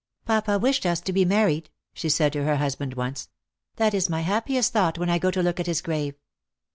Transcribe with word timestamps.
"Papa 0.25 0.57
wished 0.57 0.83
us 0.87 0.99
to 1.01 1.13
be 1.13 1.25
married," 1.25 1.69
she 1.93 2.09
said 2.09 2.33
to 2.33 2.43
her 2.43 2.55
husband 2.55 2.95
once;" 2.95 3.29
that 3.75 3.93
is 3.93 4.09
my 4.09 4.21
happiest 4.21 4.73
thought 4.73 4.97
when 4.97 5.11
I 5.11 5.19
go 5.19 5.29
to 5.29 5.43
look 5.43 5.59
at 5.59 5.67
his 5.67 5.79
grave. 5.79 6.15